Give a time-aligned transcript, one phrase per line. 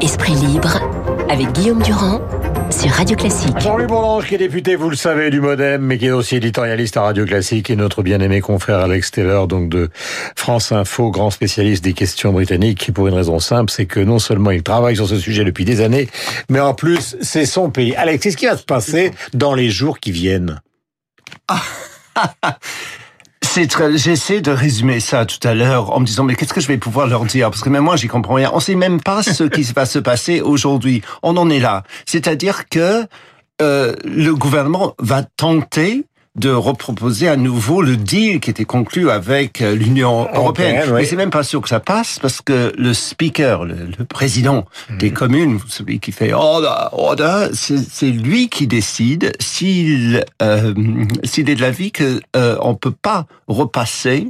[0.00, 0.80] Esprit libre
[1.28, 2.22] avec Guillaume Durand
[2.70, 3.52] sur Radio Classique.
[3.60, 6.96] Jean-Louis Bourlange, qui est député, vous le savez, du Modem, mais qui est aussi éditorialiste
[6.96, 9.90] à Radio Classique, et notre bien-aimé confrère Alex Taylor, donc de
[10.36, 14.18] France Info, grand spécialiste des questions britanniques, qui pour une raison simple, c'est que non
[14.18, 16.08] seulement il travaille sur ce sujet depuis des années,
[16.48, 17.94] mais en plus, c'est son pays.
[17.94, 20.62] Alex, qu'est-ce qui va se passer dans les jours qui viennent?
[23.94, 26.76] J'essaie de résumer ça tout à l'heure en me disant mais qu'est-ce que je vais
[26.76, 27.48] pouvoir leur dire?
[27.48, 28.50] Parce que même moi j'y comprends rien.
[28.52, 31.00] On sait même pas ce qui va se passer aujourd'hui.
[31.22, 31.82] On en est là.
[32.04, 33.06] C'est-à-dire que
[33.62, 36.04] euh, le gouvernement va tenter
[36.36, 40.82] de reproposer à nouveau le deal qui était conclu avec euh, l'Union européenne.
[40.82, 44.04] Okay, Mais c'est même pas sûr que ça passe parce que le speaker, le, le
[44.04, 44.98] président mmh.
[44.98, 50.74] des communes, celui qui fait order, order, c'est lui qui décide s'il euh,
[51.24, 54.28] s'il est de l'avis que euh, on peut pas repasser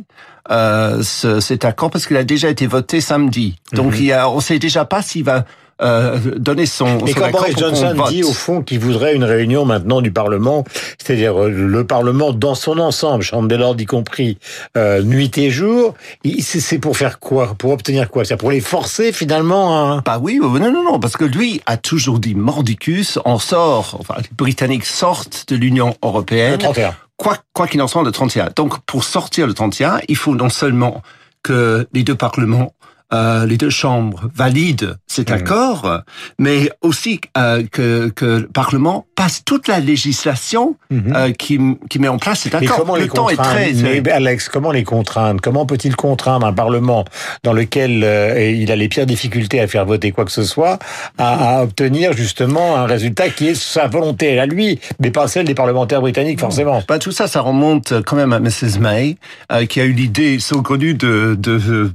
[0.50, 3.57] euh, ce, cet accord parce qu'il a déjà été voté samedi.
[3.73, 3.98] Donc mmh.
[3.98, 5.45] il y a, on sait déjà pas s'il va
[5.82, 7.02] euh, donner son.
[7.04, 10.65] Mais quand Boris Johnson dit au fond qu'il voudrait une réunion maintenant du Parlement,
[10.96, 14.38] c'est-à-dire euh, le Parlement dans son ensemble, Chambre des Lords y compris,
[14.79, 15.93] euh, nuit et jour,
[16.40, 17.54] c'est pour faire quoi?
[17.59, 18.24] Pour obtenir quoi?
[18.24, 20.01] C'est pour les forcer finalement à...
[20.01, 24.15] Bah oui, non, non, non, parce que lui a toujours dit mordicus, on sort, enfin
[24.18, 26.52] les Britanniques sortent de l'Union européenne.
[26.52, 26.95] Le 31.
[27.16, 28.50] Quoi qu'il en soit, le 31.
[28.54, 31.02] Donc pour sortir le 31, il faut non seulement
[31.42, 32.72] que les deux parlements
[33.12, 35.35] euh, les deux chambres valident cet mmh.
[35.35, 36.01] accord,
[36.38, 41.12] mais aussi euh, que, que le Parlement passe toute la législation mmh.
[41.15, 42.68] euh, qui, qui met en place cet accord.
[42.71, 43.73] Mais comment le les temps est très...
[43.73, 45.40] Mais Alex, comment les contraindre?
[45.40, 47.04] Comment peut-il contraindre un Parlement
[47.45, 50.79] dans lequel euh, il a les pires difficultés à faire voter quoi que ce soit,
[51.18, 55.46] à, à, obtenir justement un résultat qui est sa volonté à lui, mais pas celle
[55.46, 56.82] des parlementaires britanniques forcément?
[56.88, 59.16] Bah, Tout ça, ça remonte quand même à Mrs May,
[59.52, 61.93] euh, qui a eu l'idée saugrenue de, de, de,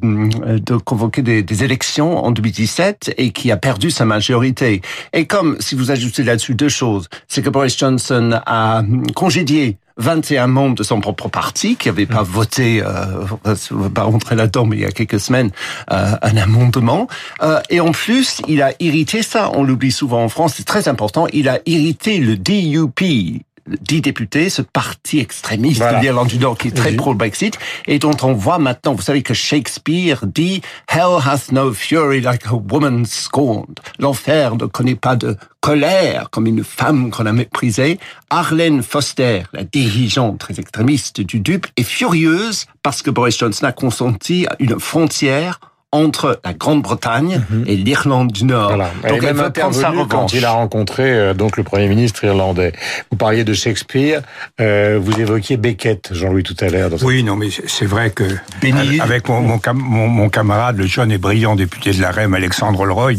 [0.59, 4.81] de convoqué des, des, élections en 2017 et qui a perdu sa majorité.
[5.13, 8.83] Et comme, si vous ajoutez là-dessus deux choses, c'est que Boris Johnson a
[9.15, 13.25] congédié 21 membres de son propre parti qui n'avaient pas voté, euh,
[13.71, 15.49] on va pas rentrer là-dedans, mais il y a quelques semaines,
[15.91, 17.07] euh, un amendement.
[17.41, 20.87] Euh, et en plus, il a irrité ça, on l'oublie souvent en France, c'est très
[20.87, 25.99] important, il a irrité le DUP, dix députés, ce parti extrémiste voilà.
[25.99, 27.57] de l'Irlande du Nord qui est très pro-Brexit
[27.87, 32.45] et dont on voit maintenant, vous savez que Shakespeare dit Hell hath no fury like
[32.47, 33.79] a woman scorned.
[33.99, 37.99] L'enfer ne connaît pas de colère comme une femme qu'on a méprisée.
[38.29, 43.71] Arlene Foster, la dirigeante très extrémiste du DUP, est furieuse parce que Boris Johnson a
[43.71, 45.59] consenti à une frontière
[45.91, 47.67] entre la Grande-Bretagne mm -hmm.
[47.67, 48.69] et l'Irlande du Nord.
[48.69, 48.91] Voilà.
[49.09, 50.07] Donc elle, elle veut prendre sa revanche.
[50.09, 52.71] quand il a rencontré euh, donc le Premier ministre irlandais.
[53.09, 54.21] Vous parliez de Shakespeare,
[54.61, 56.89] euh, vous évoquiez Beckett, Jean-Louis, tout à l'heure.
[57.03, 58.23] Oui, non, mais c'est vrai que
[58.61, 59.01] Béni.
[59.01, 62.85] avec mon, mon, mon, mon, camarade, le jeune et brillant député de la REM, Alexandre
[62.85, 63.17] Leroy,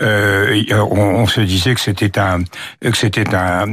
[0.00, 2.38] euh, on, on, se disait que c'était un,
[2.80, 3.66] que c'était un,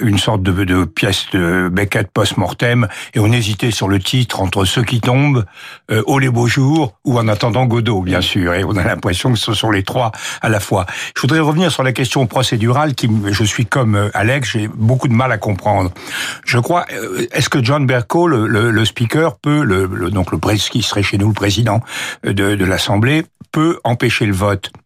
[0.00, 4.64] une sorte de, de, pièce de Beckett post-mortem, et on hésitait sur le titre entre
[4.64, 5.44] ceux qui tombent,
[5.90, 9.32] euh, Oh les beaux jours, ou en attendant Godot bien sûr, et on a l'impression
[9.32, 10.86] que ce sont les trois à la fois.
[11.16, 15.08] Je voudrais revenir sur la question procédurale qui, je suis comme euh, Alex, j'ai beaucoup
[15.08, 15.90] de mal à comprendre.
[16.44, 20.30] Je crois, euh, est-ce que John Bercow, le, le, le speaker, peut, le, le, donc
[20.30, 20.38] le
[20.70, 21.80] qui serait chez nous le président
[22.24, 24.70] de, de l'Assemblée, peut empêcher le vote?
[24.70, 24.81] euh,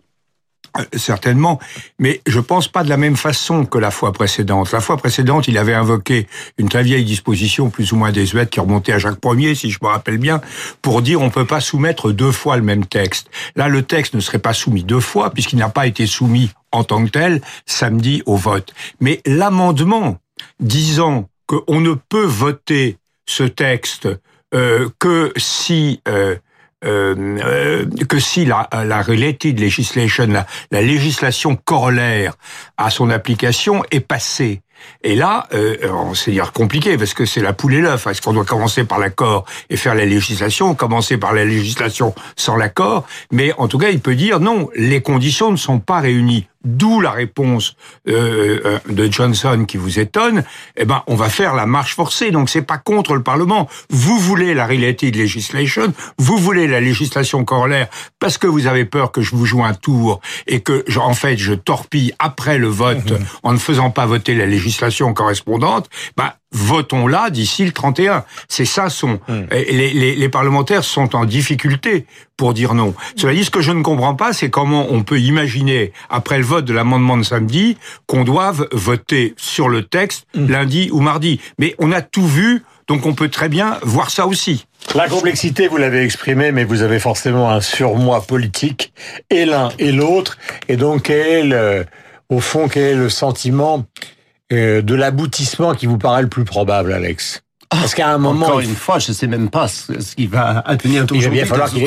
[0.94, 1.58] certainement,
[1.98, 4.72] mais je pense pas de la même façon que la fois précédente.
[4.72, 6.26] La fois précédente, il avait invoqué
[6.58, 9.78] une très vieille disposition, plus ou moins désuète, qui remontait à Jacques Ier, si je
[9.82, 10.40] me rappelle bien,
[10.82, 13.28] pour dire on peut pas soumettre deux fois le même texte.
[13.56, 16.84] Là, le texte ne serait pas soumis deux fois, puisqu'il n'a pas été soumis en
[16.84, 18.74] tant que tel samedi au vote.
[19.00, 20.18] Mais l'amendement
[20.60, 24.08] disant qu'on ne peut voter ce texte
[24.54, 26.36] euh, que si euh, euh, euh,
[26.86, 32.34] que si la, la related legislation, la, la législation corollaire
[32.76, 34.60] à son application est passée.
[35.02, 35.76] Et là, euh,
[36.14, 38.06] c'est dire compliqué parce que c'est la poule et l'œuf.
[38.06, 42.56] Est-ce qu'on doit commencer par l'accord et faire la législation, commencer par la législation sans
[42.56, 43.06] l'accord?
[43.32, 46.46] Mais en tout cas, il peut dire non, les conditions ne sont pas réunies.
[46.66, 47.76] D'où la réponse
[48.08, 50.42] euh, de Johnson qui vous étonne.
[50.76, 52.32] Eh ben, on va faire la marche forcée.
[52.32, 53.68] Donc, c'est pas contre le Parlement.
[53.88, 57.86] Vous voulez la related legislation, vous voulez la législation corollaire
[58.18, 61.36] parce que vous avez peur que je vous joue un tour et que, en fait,
[61.36, 63.24] je torpille après le vote mmh.
[63.44, 65.88] en ne faisant pas voter la législation correspondante.
[66.16, 68.24] Ben, votons-la d'ici le 31.
[68.48, 69.20] C'est ça son.
[69.28, 69.40] Mmh.
[69.50, 72.06] Les, les, les, parlementaires sont en difficulté
[72.36, 72.94] pour dire non.
[73.16, 76.44] Cela dit, ce que je ne comprends pas, c'est comment on peut imaginer, après le
[76.44, 77.76] vote de l'amendement de samedi,
[78.06, 80.46] qu'on doive voter sur le texte mmh.
[80.46, 81.40] lundi ou mardi.
[81.58, 84.66] Mais on a tout vu Donc on peut très bien voir ça aussi.
[84.94, 88.92] La complexité, vous l'avez exprimé, mais vous avez forcément un surmoi politique,
[89.30, 90.38] et l'un et l'autre.
[90.68, 91.86] Et donc, quel est
[92.28, 94.15] au fond, quel est le sentiment euh,
[94.50, 98.74] de l'aboutissement qui vous paraît le plus probable, Alex parce qu'à un moment, encore une
[98.74, 101.04] fois, je ne sais même pas ce, qui va advenir.
[101.12, 101.86] Il va falloir qu'il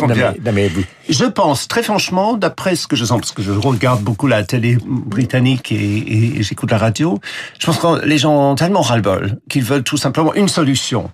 [1.10, 4.44] Je pense très franchement, d'après ce que je sens, parce que je regarde beaucoup la
[4.44, 7.20] télé britannique et, et j'écoute la radio,
[7.60, 11.10] je pense que les gens ont tellement ras-le-bol qu'ils veulent tout simplement une solution.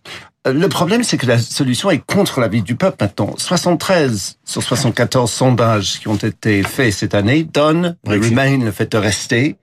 [0.48, 3.34] Euh, le problème, c'est que la solution est contre la vie du peuple maintenant.
[3.38, 8.92] 73 sur 74 sondages qui ont été faits cette année donnent le Remain, le fait
[8.92, 9.58] de rester.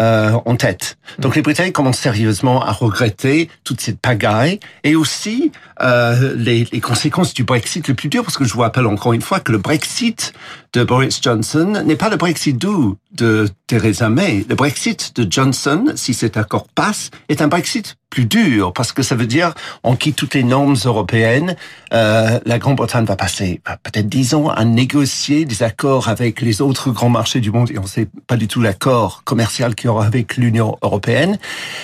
[0.00, 0.98] Euh, en tête.
[1.18, 6.80] Donc les Britanniques commencent sérieusement à regretter toute cette pagaille et aussi euh, les, les,
[6.80, 9.52] conséquences du Brexit le plus dur, parce que je vous rappelle encore une fois que
[9.52, 10.34] le Brexit
[10.74, 14.44] de Boris Johnson n'est pas le Brexit doux de Theresa May.
[14.48, 19.02] Le Brexit de Johnson, si cet accord passe, est un Brexit plus dur, parce que
[19.02, 21.56] ça veut dire on quitte toutes les normes européennes.
[21.92, 26.62] Euh, la Grande-Bretagne va passer bah, peut-être dix ans à négocier des accords avec les
[26.62, 29.88] autres grands marchés du monde, et on sait pas du tout l'accord commercial qu'il y
[29.88, 31.38] aura avec l'Union européenne.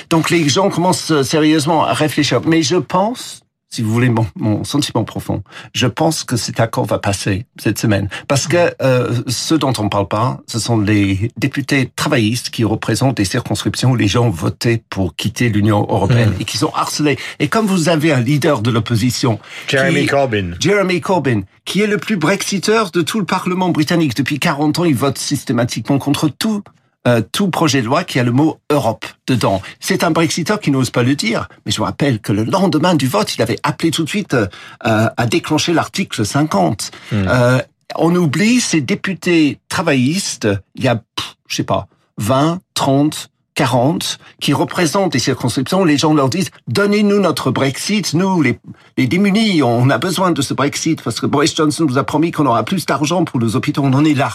[0.09, 2.41] Donc les gens commencent sérieusement à réfléchir.
[2.47, 6.87] Mais je pense si vous voulez mon, mon, sentiment profond, je pense que cet accord
[6.87, 8.09] va passer cette semaine.
[8.27, 12.65] Parce que euh, ce dont on ne parle pas, ce sont les députés travaillistes qui
[12.65, 16.41] représentent des circonscriptions où les gens ont voté pour quitter l'Union européenne mmh.
[16.41, 17.17] et qui sont harcelés.
[17.39, 19.39] Et comme vous avez un leader de l'opposition...
[19.69, 20.55] Jeremy Corbyn.
[20.59, 24.17] Jeremy Corbyn, qui est le plus brexiteur de tout le Parlement britannique.
[24.17, 26.65] Depuis 40 ans, il vote systématiquement contre tout
[27.09, 29.63] euh, tout projet de loi qui a le mot Europe dedans.
[29.81, 32.95] C'est un Brexiteur qui n'ose pas le dire, mais je vous rappelle que le lendemain
[32.95, 34.47] du vote, il avait appelé tout de suite euh,
[34.85, 36.91] à déclencher l'article 50.
[37.11, 37.25] Hmm.
[37.27, 37.59] Euh,
[37.97, 41.03] on oublie ces députés travaillistes, il y a,
[41.49, 41.89] je sais pas,
[42.19, 43.30] 20, 30,
[43.61, 48.59] 40 qui représentent des circonscriptions, les gens leur disent donnez-nous notre Brexit, nous les,
[48.97, 52.31] les démunis, on a besoin de ce Brexit parce que Boris Johnson nous a promis
[52.31, 54.33] qu'on aura plus d'argent pour nos hôpitaux, on en est là.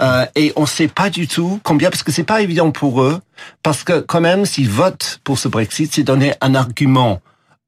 [0.00, 3.00] Euh, et on ne sait pas du tout combien, parce que c'est pas évident pour
[3.00, 3.20] eux,
[3.62, 7.20] parce que quand même s'ils votent pour ce Brexit, c'est donner un argument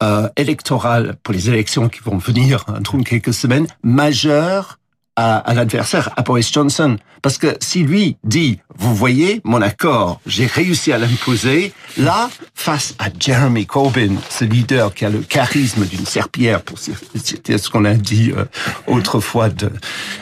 [0.03, 4.81] euh, électoral pour les élections qui vont venir dans quelques semaines majeur
[5.17, 6.97] à, à l'adversaire, à Boris Johnson.
[7.23, 12.95] Parce que si lui dit, vous voyez mon accord, j'ai réussi à l'imposer, là, face
[12.99, 17.85] à Jeremy Corbyn, ce leader qui a le charisme d'une serpillère, pour c'était ce qu'on
[17.85, 18.45] a dit euh,
[18.87, 19.71] autrefois de,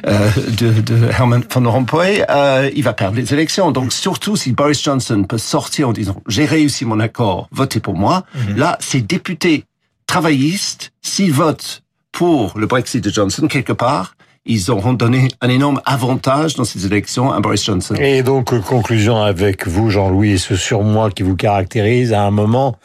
[0.07, 3.71] euh, de, de, Herman Van Rompuy, euh, il va perdre les élections.
[3.71, 7.95] Donc surtout si Boris Johnson peut sortir en disant, j'ai réussi mon accord, votez pour
[7.95, 8.57] moi, mhm.
[8.57, 9.65] là, ces députés
[10.07, 11.83] travaillistes, s'ils votent
[12.13, 14.14] pour le Brexit de Johnson quelque part,
[14.47, 17.95] ils auront donné un énorme avantage dans ces élections à Boris Johnson.
[17.95, 22.77] Et donc, conclusion avec vous, Jean-Louis, et ce surmoi qui vous caractérise, à un moment,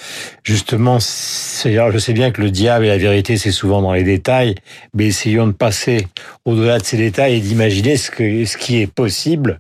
[0.44, 4.56] justement, je sais bien que le diable et la vérité, c'est souvent dans les détails,
[4.94, 6.08] mais essayons de passer
[6.46, 9.60] au-delà de ces détails et d'imaginer ce, que, ce qui est possible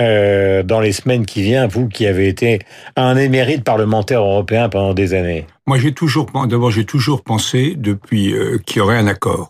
[0.00, 2.58] euh, dans les semaines qui viennent, vous qui avez été
[2.96, 5.46] un émérite parlementaire européen pendant des années.
[5.66, 9.48] Moi, j'ai toujours, d'abord, j'ai toujours pensé depuis euh, qu'il y aurait un accord.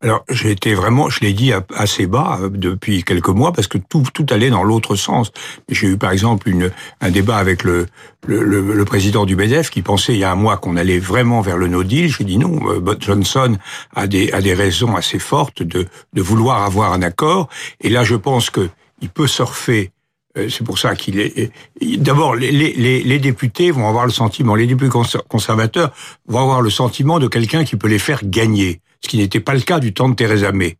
[0.00, 3.78] Alors, j'ai été vraiment, je l'ai dit assez bas euh, depuis quelques mois parce que
[3.78, 5.32] tout, tout allait dans l'autre sens.
[5.68, 6.70] J'ai eu par exemple une,
[7.00, 7.86] un débat avec le,
[8.26, 11.40] le, le, président du BDF qui pensait il y a un mois qu'on allait vraiment
[11.40, 12.08] vers le no deal.
[12.08, 13.56] J'ai dit non, euh, Johnson
[13.94, 17.48] a des, a des raisons assez fortes de, de vouloir avoir un accord.
[17.80, 18.68] Et là, je pense que
[19.00, 19.90] il peut surfer
[20.36, 21.52] euh, c'est pour ça qu'il est.
[21.80, 24.90] D'abord, les, les, les, députés vont avoir le sentiment, les députés
[25.28, 25.92] conservateurs
[26.26, 29.54] vont avoir le sentiment de quelqu'un qui peut les faire gagner ce qui n'était pas
[29.54, 30.76] le cas du temps de Theresa May.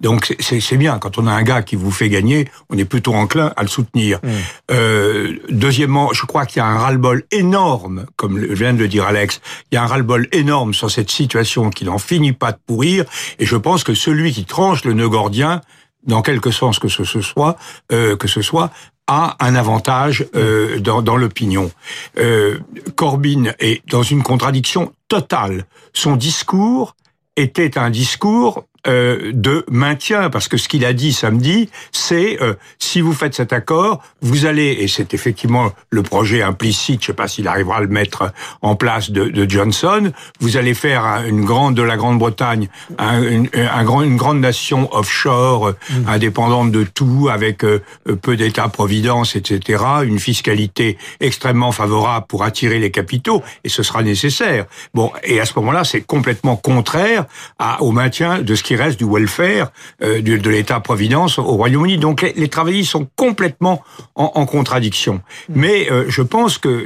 [0.00, 3.14] Donc c'est bien, quand on a un gars qui vous fait gagner, on est plutôt
[3.14, 4.18] enclin à le soutenir.
[4.22, 4.28] Mmh.
[4.72, 9.04] Euh, deuxièmement, je crois qu'il y a un ras-le-bol énorme, comme vient de le dire
[9.04, 9.40] Alex,
[9.70, 13.04] il y a un ras-le-bol énorme sur cette situation qui n'en finit pas de pourrir,
[13.38, 15.60] et je pense que celui qui tranche le nœud gordien,
[16.06, 17.56] dans quelque sens que ce, soit,
[17.92, 18.70] euh, que ce soit,
[19.06, 21.70] a un avantage euh, dans, dans l'opinion.
[22.18, 22.58] Euh,
[22.96, 25.66] Corbyn est dans une contradiction totale.
[25.92, 26.96] Son discours
[27.36, 32.54] était un discours euh, de maintien, parce que ce qu'il a dit samedi, c'est euh,
[32.78, 37.12] si vous faites cet accord, vous allez, et c'est effectivement le projet implicite, je sais
[37.12, 41.44] pas s'il arrivera à le mettre en place de, de Johnson, vous allez faire une
[41.44, 46.08] grande de la Grande-Bretagne, un, une, un grand, une grande nation offshore, mm.
[46.08, 47.82] indépendante de tout, avec euh,
[48.20, 54.66] peu d'État-providence, etc., une fiscalité extrêmement favorable pour attirer les capitaux, et ce sera nécessaire.
[54.92, 57.24] Bon, et à ce moment-là, c'est complètement contraire
[57.58, 59.70] à, au maintien de ce qui qui reste du welfare,
[60.02, 61.98] euh, de, l'État-providence au Royaume-Uni.
[61.98, 63.82] Donc les, travaillistes sont complètement
[64.14, 65.14] en, contradiction.
[65.48, 65.52] Mm.
[65.54, 66.84] Mais euh, je pense que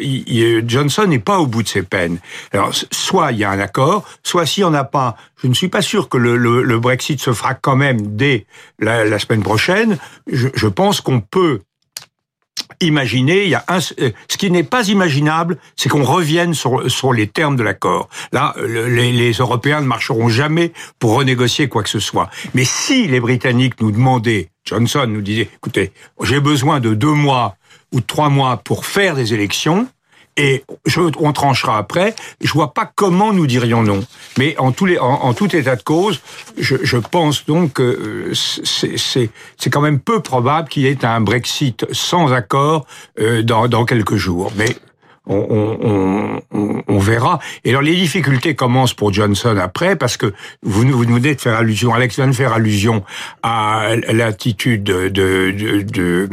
[0.67, 2.19] Johnson n'est pas au bout de ses peines.
[2.53, 5.55] Alors soit il y a un accord, soit s'il n'y en a pas, je ne
[5.55, 8.47] suis pas sûr que le, Brexit se fera quand même dès
[8.79, 9.99] la, semaine prochaine.
[10.31, 11.61] Je, je pense qu'on peut
[12.81, 16.91] imaginer, il y a un, euh, ce qui n'est pas imaginable, c'est qu'on revienne sur,
[16.91, 18.09] sur les termes de l'accord.
[18.33, 22.31] Là, les, les, Européens ne marcheront jamais pour renégocier quoi que ce soit.
[22.55, 27.57] Mais si les Britanniques nous demandaient, Johnson nous disait, écoutez, j'ai besoin de deux mois
[27.93, 29.89] ou trois mois pour faire des élections,
[30.39, 32.15] et je, on tranchera après.
[32.41, 34.01] Je vois pas comment nous dirions non.
[34.39, 36.21] Mais en, tous les, en, tout état de cause,
[36.57, 41.21] je, je pense donc que euh, c'est quand même peu probable qu'il y ait un
[41.21, 42.87] Brexit sans accord
[43.21, 44.53] euh, dans, dans quelques jours.
[44.57, 44.77] Mais
[45.29, 47.39] on, on, on, verra.
[47.65, 50.33] Et alors les difficultés commencent pour Johnson après, parce que
[50.63, 53.05] vous, vous nous de faire allusion, Alex vient de faire allusion
[53.43, 56.29] à l'attitude de, de, de,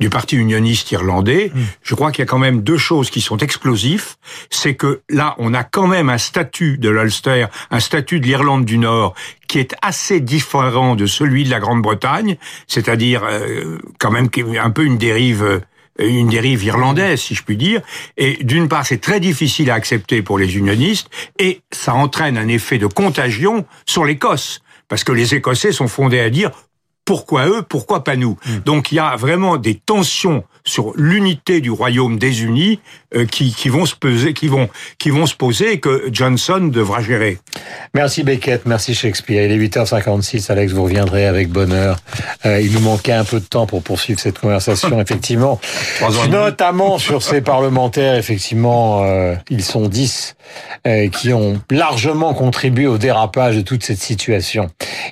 [0.00, 1.52] du Parti unioniste irlandais.
[1.54, 1.60] Mm.
[1.82, 4.16] Je crois qu'il y a quand même deux choses qui sont explosives.
[4.50, 8.64] C'est que là, on a quand même un statut de l'Ulster, un statut de l'Irlande
[8.64, 9.14] du Nord
[9.48, 14.84] qui est assez différent de celui de la Grande-Bretagne, c'est-à-dire euh, quand même un peu
[14.84, 15.60] une dérive
[15.98, 17.80] une dérive irlandaise, si je puis dire.
[18.16, 21.08] Et d'une part, c'est très difficile à accepter pour les unionistes,
[21.38, 24.62] et ça entraîne un effet de contagion sur l'Écosse.
[24.88, 26.50] Parce que les Écossais sont fondés à dire
[27.04, 28.38] pourquoi eux, pourquoi pas nous.
[28.46, 28.58] Hmm.
[28.64, 32.78] Donc il y a vraiment des tensions sur l'unité du royaume des Unis
[33.14, 34.68] euh, qui, qui, vont se peser, qui vont,
[34.98, 37.38] qui vont se poser et que Johnson devra gérer.
[37.94, 39.44] Merci Beckett, merci Shakespeare.
[39.44, 41.98] Il est 8h56, Alex, vous reviendrez avec bonheur.
[42.46, 45.60] Euh, il nous manquait un peu de temps pour poursuivre cette conversation, effectivement.
[46.30, 50.36] Notamment sur ces parlementaires, effectivement, euh, ils sont 10
[50.86, 54.70] euh, qui ont largement contribué au dérapage de toute cette situation.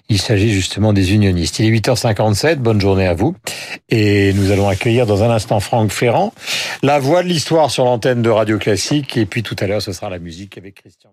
[0.09, 1.59] Il s'agit justement des unionistes.
[1.59, 3.34] Il est 8h57, bonne journée à vous.
[3.88, 6.32] Et nous allons accueillir dans un instant Franck Ferrand,
[6.82, 9.16] la voix de l'histoire sur l'antenne de Radio Classique.
[9.16, 11.10] Et puis tout à l'heure, ce sera la musique avec Christian.